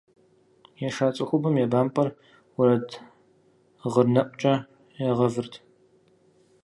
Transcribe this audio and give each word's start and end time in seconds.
Еша 0.87 1.07
цӀыхубэм 1.15 1.55
я 1.65 1.67
бампӀэр 1.71 2.09
уэрэд 2.55 2.89
гъырнэӀукӀэ 3.91 4.53
ягъэвырт. 5.09 5.53